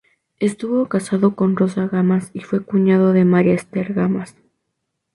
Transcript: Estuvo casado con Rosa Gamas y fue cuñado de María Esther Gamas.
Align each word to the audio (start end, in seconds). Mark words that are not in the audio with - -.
Estuvo 0.39 0.87
casado 0.89 1.35
con 1.35 1.55
Rosa 1.55 1.87
Gamas 1.87 2.31
y 2.33 2.39
fue 2.39 2.65
cuñado 2.65 3.13
de 3.13 3.23
María 3.23 3.53
Esther 3.53 3.93
Gamas. 3.93 4.35